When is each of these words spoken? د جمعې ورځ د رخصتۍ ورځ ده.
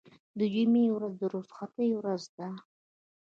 د 0.39 0.39
جمعې 0.53 0.85
ورځ 0.91 1.13
د 1.21 1.23
رخصتۍ 1.35 1.89
ورځ 1.99 2.23
ده. 2.37 2.49